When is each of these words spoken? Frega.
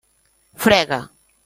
Frega. 0.63 1.01